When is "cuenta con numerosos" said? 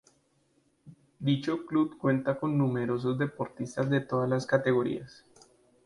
1.99-3.19